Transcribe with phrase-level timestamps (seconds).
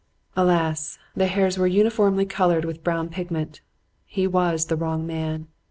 [0.35, 0.97] "Alas!
[1.15, 3.61] The hairs were uniformly colored with brown pigment!
[4.07, 5.45] He was the wrong man.